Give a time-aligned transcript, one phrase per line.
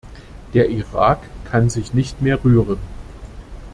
[0.55, 2.79] Der Irak kann sich nicht mehr rühren.